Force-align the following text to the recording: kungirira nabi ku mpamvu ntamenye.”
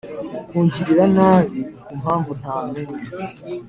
kungirira 0.49 1.05
nabi 1.15 1.59
ku 1.85 1.91
mpamvu 2.01 2.31
ntamenye.” 2.39 2.99